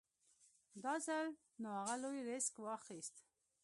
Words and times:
دا 0.83 0.93
ځل 1.05 1.27
نو 1.61 1.69
اغه 1.81 1.95
لوی 2.03 2.19
ريسک 2.29 2.53
واخېست. 2.61 3.15